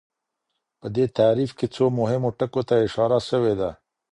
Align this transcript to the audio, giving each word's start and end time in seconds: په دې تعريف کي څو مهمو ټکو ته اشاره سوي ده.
په 0.79 0.87
دې 0.95 1.05
تعريف 1.17 1.51
کي 1.57 1.67
څو 1.75 1.85
مهمو 1.99 2.29
ټکو 2.37 2.61
ته 2.67 2.75
اشاره 2.87 3.19
سوي 3.29 3.53
ده. 3.61 3.69